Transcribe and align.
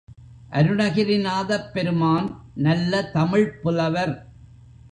அருணகிரிநாதப் 0.51 1.67
பெருமான் 1.73 2.27
நல்ல 2.55 3.03
தமிழ்ப் 3.03 3.59
புலவர். 3.61 4.15